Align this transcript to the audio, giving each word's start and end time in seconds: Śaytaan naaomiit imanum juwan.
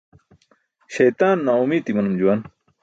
Śaytaan 0.95 1.39
naaomiit 1.51 1.89
imanum 1.95 2.15
juwan. 2.23 2.41